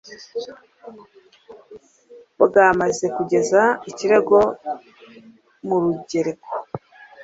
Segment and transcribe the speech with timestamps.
[2.43, 4.37] bwamaze kugeza ikirego
[5.67, 6.49] mu rugereko